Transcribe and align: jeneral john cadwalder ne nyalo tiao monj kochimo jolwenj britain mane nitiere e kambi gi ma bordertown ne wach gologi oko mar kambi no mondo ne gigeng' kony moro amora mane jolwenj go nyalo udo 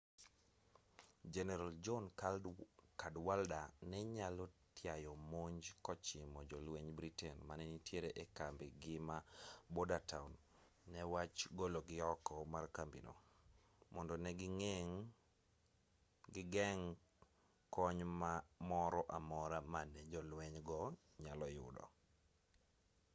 jeneral 1.33 1.71
john 1.85 2.05
cadwalder 2.99 3.65
ne 3.89 3.99
nyalo 4.15 4.45
tiao 4.77 5.13
monj 5.31 5.63
kochimo 5.85 6.39
jolwenj 6.49 6.87
britain 6.97 7.37
mane 7.47 7.63
nitiere 7.73 8.09
e 8.23 8.25
kambi 8.37 8.67
gi 8.81 8.95
ma 9.07 9.17
bordertown 9.73 10.31
ne 10.91 11.01
wach 11.13 11.39
gologi 11.57 11.97
oko 12.13 12.33
mar 12.53 12.65
kambi 12.75 12.99
no 13.07 13.13
mondo 13.93 14.15
ne 14.23 14.31
gigeng' 16.33 16.95
kony 17.73 18.01
moro 18.69 19.01
amora 19.17 19.59
mane 19.73 19.99
jolwenj 20.11 20.55
go 20.69 20.79
nyalo 21.23 21.45
udo 21.67 21.85